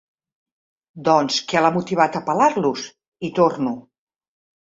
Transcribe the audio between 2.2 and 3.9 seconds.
pelar-los? —hi torno.